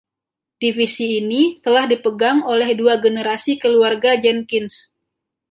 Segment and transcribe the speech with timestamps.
[0.63, 4.75] Divisi ini telah dipegang oleh dua generasi keluarga Jenkins.